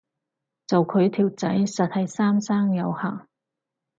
[0.65, 3.21] 做佢條仔實係三生有幸